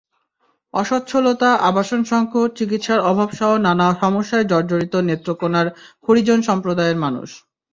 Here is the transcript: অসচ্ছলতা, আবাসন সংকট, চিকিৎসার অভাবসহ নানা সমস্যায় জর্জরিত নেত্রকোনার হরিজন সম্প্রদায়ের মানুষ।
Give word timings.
অসচ্ছলতা, 0.73 1.49
আবাসন 1.69 2.01
সংকট, 2.03 2.49
চিকিৎসার 2.57 2.99
অভাবসহ 3.11 3.49
নানা 3.65 3.87
সমস্যায় 4.01 4.45
জর্জরিত 4.51 4.93
নেত্রকোনার 5.09 5.67
হরিজন 6.05 6.39
সম্প্রদায়ের 6.41 6.97
মানুষ। 6.97 7.29